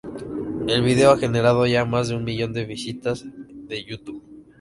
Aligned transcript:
El 0.67 0.81
vídeo 0.81 1.11
ha 1.11 1.17
generado 1.19 1.67
ya 1.67 1.85
más 1.85 2.07
de 2.09 2.15
un 2.15 2.23
millón 2.23 2.53
de 2.53 2.65
visitas 2.65 3.23
de 3.23 3.83
Youtube. 3.85 4.23